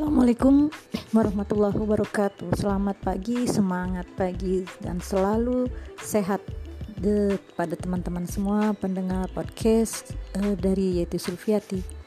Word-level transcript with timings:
Assalamualaikum 0.00 0.72
warahmatullahi 1.12 1.76
wabarakatuh. 1.76 2.56
Selamat 2.56 2.96
pagi, 3.04 3.44
semangat 3.44 4.08
pagi, 4.16 4.64
dan 4.80 4.96
selalu 4.96 5.68
sehat 6.00 6.40
de, 6.96 7.36
pada 7.52 7.76
teman-teman 7.76 8.24
semua 8.24 8.72
pendengar 8.72 9.28
podcast 9.36 10.16
uh, 10.40 10.56
dari 10.56 11.04
Yeti 11.04 11.20
Sulfiati. 11.20 11.99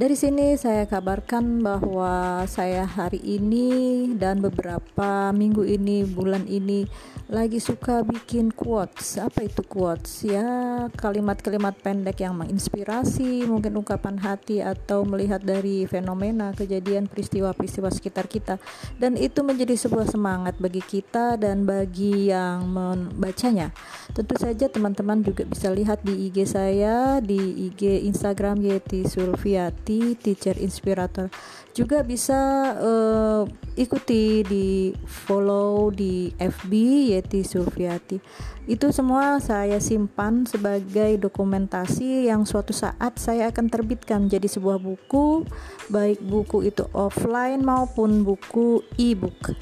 Dari 0.00 0.16
sini 0.16 0.56
saya 0.56 0.88
kabarkan 0.88 1.60
bahwa 1.60 2.48
saya 2.48 2.88
hari 2.88 3.20
ini 3.20 4.08
dan 4.16 4.40
beberapa 4.40 5.28
minggu 5.28 5.60
ini, 5.60 6.08
bulan 6.08 6.48
ini 6.48 6.88
lagi 7.28 7.60
suka 7.60 8.00
bikin 8.08 8.48
quotes. 8.48 9.20
Apa 9.20 9.44
itu 9.44 9.60
quotes? 9.60 10.24
Ya, 10.24 10.88
kalimat-kalimat 10.96 11.76
pendek 11.84 12.24
yang 12.24 12.32
menginspirasi, 12.32 13.44
mungkin 13.44 13.76
ungkapan 13.76 14.16
hati 14.16 14.64
atau 14.64 15.04
melihat 15.04 15.44
dari 15.44 15.84
fenomena, 15.84 16.56
kejadian, 16.56 17.04
peristiwa-peristiwa 17.04 17.92
sekitar 17.92 18.24
kita. 18.24 18.56
Dan 18.96 19.20
itu 19.20 19.44
menjadi 19.44 19.76
sebuah 19.76 20.08
semangat 20.08 20.56
bagi 20.56 20.80
kita 20.80 21.36
dan 21.36 21.68
bagi 21.68 22.32
yang 22.32 22.72
membacanya. 22.72 23.68
Tentu 24.16 24.32
saja 24.40 24.64
teman-teman 24.72 25.20
juga 25.20 25.44
bisa 25.44 25.68
lihat 25.68 26.00
di 26.08 26.32
IG 26.32 26.48
saya, 26.48 27.20
di 27.20 27.68
IG 27.68 28.08
Instagram 28.08 28.64
Yeti 28.64 29.04
Sulfiati, 29.04 29.89
teacher 30.18 30.54
inspirator. 30.60 31.32
Juga 31.74 32.02
bisa 32.02 32.38
uh, 32.76 33.42
ikuti 33.78 34.42
di 34.44 34.90
follow 35.06 35.88
di 35.94 36.30
FB 36.36 36.72
Yeti 37.14 37.40
Sulfiati. 37.46 38.18
Itu 38.66 38.90
semua 38.94 39.40
saya 39.42 39.78
simpan 39.80 40.46
sebagai 40.46 41.18
dokumentasi 41.18 42.28
yang 42.30 42.46
suatu 42.46 42.70
saat 42.70 43.18
saya 43.18 43.50
akan 43.50 43.66
terbitkan 43.66 44.30
jadi 44.30 44.46
sebuah 44.46 44.78
buku, 44.78 45.42
baik 45.90 46.20
buku 46.22 46.70
itu 46.70 46.86
offline 46.94 47.62
maupun 47.64 48.22
buku 48.22 48.84
e-book. 49.00 49.54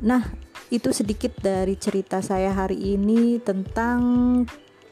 Nah, 0.00 0.24
itu 0.70 0.94
sedikit 0.94 1.34
dari 1.42 1.74
cerita 1.74 2.22
saya 2.22 2.54
hari 2.54 2.94
ini 2.94 3.42
tentang 3.42 4.00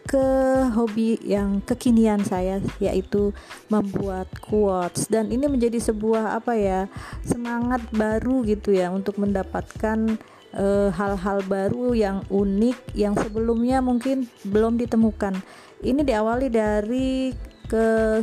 ke 0.08 0.26
hobi 0.72 1.20
yang 1.20 1.60
kekinian 1.60 2.24
saya 2.24 2.64
yaitu 2.80 3.36
membuat 3.68 4.32
quotes. 4.40 5.04
Dan 5.12 5.28
ini 5.28 5.44
menjadi 5.44 5.76
sebuah 5.76 6.40
apa 6.40 6.56
ya 6.56 6.80
semangat 7.28 7.84
baru 7.92 8.40
gitu 8.48 8.72
ya 8.72 8.88
untuk 8.88 9.20
mendapatkan 9.20 10.16
eh, 10.56 10.88
hal-hal 10.96 11.44
uh, 11.44 11.46
baru 11.46 11.92
yang 11.92 12.24
unik 12.32 12.96
yang 12.96 13.12
sebelumnya 13.20 13.84
mungkin 13.84 14.24
belum 14.48 14.80
ditemukan. 14.80 15.44
Ini 15.84 16.00
diawali 16.00 16.48
dari 16.48 17.36
ke 17.68 18.18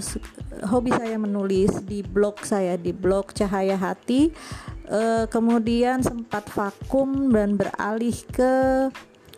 hobi 0.66 0.89
saya 0.89 1.22
menulis 1.22 1.86
di 1.86 2.02
blog 2.02 2.41
saya 2.41 2.81
di 2.81 2.89
blog 2.89 3.30
Cahaya 3.30 3.78
Hati. 3.78 4.33
Uh, 4.86 5.25
kemudian 5.33 6.06
sempat 6.06 6.45
vakum 6.53 7.33
dan 7.33 7.58
beralih 7.58 8.13
ke 8.30 8.86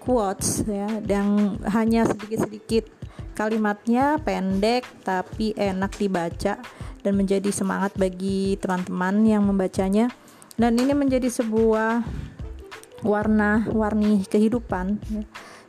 quotes 0.07 0.63
ya 0.63 0.87
yang 1.03 1.59
hanya 1.67 2.07
sedikit-sedikit 2.07 2.87
kalimatnya 3.35 4.15
pendek 4.23 4.87
tapi 5.03 5.51
enak 5.59 5.99
dibaca 5.99 6.55
dan 7.03 7.13
menjadi 7.13 7.51
semangat 7.51 7.91
bagi 7.99 8.55
teman-teman 8.57 9.27
yang 9.27 9.43
membacanya. 9.43 10.07
Dan 10.57 10.73
ini 10.81 10.97
menjadi 10.97 11.29
sebuah 11.29 12.01
warna-warni 13.05 14.25
kehidupan 14.25 14.97
ya 15.13 15.21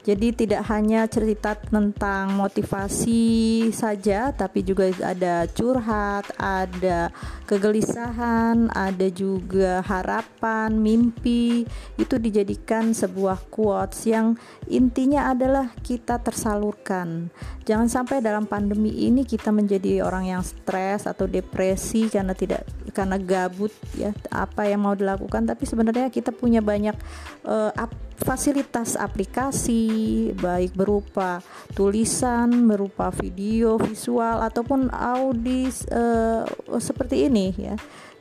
jadi 0.09 0.33
tidak 0.33 0.65
hanya 0.73 1.05
cerita 1.05 1.53
tentang 1.53 2.33
motivasi 2.33 3.69
saja, 3.77 4.33
tapi 4.33 4.65
juga 4.65 4.89
ada 5.05 5.45
curhat, 5.53 6.33
ada 6.41 7.13
kegelisahan, 7.45 8.73
ada 8.73 9.05
juga 9.13 9.85
harapan, 9.85 10.73
mimpi. 10.81 11.69
Itu 12.01 12.17
dijadikan 12.17 12.97
sebuah 12.97 13.53
quotes 13.53 14.09
yang 14.09 14.41
intinya 14.73 15.29
adalah 15.29 15.77
kita 15.85 16.17
tersalurkan. 16.25 17.29
Jangan 17.69 17.93
sampai 17.93 18.25
dalam 18.25 18.49
pandemi 18.49 19.05
ini 19.05 19.29
kita 19.29 19.53
menjadi 19.53 20.01
orang 20.01 20.25
yang 20.25 20.41
stres 20.41 21.05
atau 21.05 21.29
depresi 21.29 22.09
karena 22.09 22.33
tidak 22.33 22.65
karena 22.97 23.21
gabut 23.21 23.77
ya 23.93 24.17
apa 24.33 24.65
yang 24.65 24.89
mau 24.89 24.97
dilakukan 24.97 25.45
tapi 25.45 25.69
sebenarnya 25.69 26.09
kita 26.09 26.33
punya 26.33 26.65
banyak 26.65 26.97
uh, 27.45 27.71
fasilitas 28.19 28.99
aplikasi 28.99 30.31
baik 30.35 30.75
berupa 30.75 31.39
tulisan, 31.73 32.67
berupa 32.67 33.15
video, 33.15 33.79
visual 33.79 34.43
ataupun 34.43 34.91
audio 34.91 35.71
uh, 35.95 36.45
seperti 36.79 37.31
ini 37.31 37.55
ya 37.57 37.77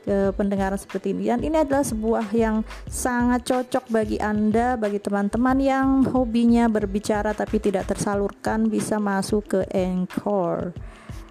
pendengaran 0.08 0.80
seperti 0.80 1.12
ini. 1.12 1.28
Dan 1.28 1.44
ini 1.44 1.60
adalah 1.60 1.84
sebuah 1.84 2.32
yang 2.32 2.64
sangat 2.88 3.44
cocok 3.44 3.92
bagi 3.92 4.16
Anda 4.16 4.80
bagi 4.80 5.04
teman-teman 5.04 5.60
yang 5.60 5.88
hobinya 6.08 6.64
berbicara 6.64 7.36
tapi 7.36 7.60
tidak 7.60 7.92
tersalurkan 7.92 8.72
bisa 8.72 8.96
masuk 8.96 9.52
ke 9.52 9.60
Anchor 9.68 10.72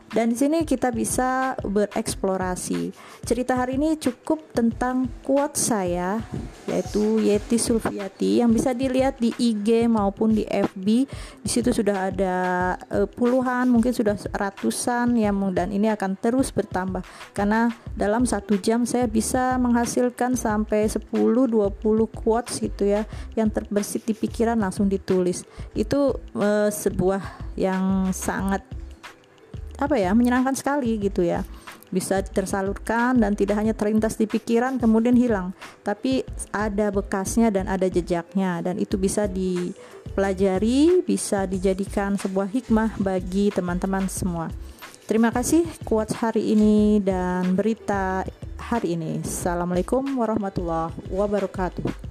dan 0.08 0.32
di 0.32 0.38
sini 0.40 0.64
kita 0.64 0.88
bisa 0.96 1.60
bereksplorasi. 1.68 2.96
Cerita 3.28 3.60
hari 3.60 3.76
ini 3.76 4.00
cukup 4.00 4.40
tentang 4.56 5.12
kuat 5.20 5.60
saya 5.60 6.24
yaitu 6.64 7.20
Yeti 7.20 7.60
Sulfiati 7.60 8.40
yang 8.40 8.56
bisa 8.56 8.72
dilihat 8.72 9.20
di 9.20 9.36
IG 9.36 9.92
maupun 9.92 10.32
di 10.32 10.48
FB. 10.48 10.88
Di 11.44 11.50
situ 11.50 11.76
sudah 11.76 12.12
ada 12.12 12.36
uh, 12.88 13.08
puluhan, 13.08 13.68
mungkin 13.68 13.92
sudah 13.92 14.16
ratusan 14.32 15.20
ya 15.20 15.32
dan 15.52 15.76
ini 15.76 15.92
akan 15.92 16.16
terus 16.16 16.56
bertambah 16.56 17.04
karena 17.36 17.72
dalam 17.96 18.24
satu 18.24 18.56
jam 18.60 18.88
saya 18.88 19.12
bisa 19.12 19.60
menghasilkan 19.60 20.40
sampai 20.40 20.88
10-20 20.88 21.74
quotes 22.16 22.64
gitu 22.64 22.88
ya 22.88 23.04
yang 23.36 23.52
terbersit 23.52 24.08
di 24.08 24.16
pikiran 24.16 24.56
langsung 24.56 24.88
ditulis. 24.88 25.44
Itu 25.76 26.16
uh, 26.36 26.72
sebuah 26.72 27.52
yang 27.60 28.14
sangat 28.14 28.77
apa 29.78 29.96
ya 29.98 30.12
menyenangkan 30.18 30.58
sekali 30.58 30.98
gitu 30.98 31.22
ya. 31.24 31.46
Bisa 31.88 32.20
tersalurkan 32.20 33.16
dan 33.16 33.32
tidak 33.32 33.64
hanya 33.64 33.72
terlintas 33.72 34.20
di 34.20 34.28
pikiran 34.28 34.76
kemudian 34.76 35.16
hilang. 35.16 35.56
Tapi 35.88 36.28
ada 36.52 36.92
bekasnya 36.92 37.48
dan 37.48 37.72
ada 37.72 37.88
jejaknya. 37.88 38.60
Dan 38.60 38.76
itu 38.76 39.00
bisa 39.00 39.24
dipelajari 39.24 41.06
bisa 41.08 41.48
dijadikan 41.48 42.20
sebuah 42.20 42.52
hikmah 42.52 43.00
bagi 43.00 43.56
teman-teman 43.56 44.12
semua. 44.12 44.52
Terima 45.08 45.32
kasih 45.32 45.64
kuat 45.88 46.12
hari 46.20 46.52
ini 46.52 47.00
dan 47.00 47.56
berita 47.56 48.28
hari 48.60 49.00
ini. 49.00 49.24
Assalamualaikum 49.24 50.04
warahmatullahi 50.20 50.92
wabarakatuh 51.08 52.07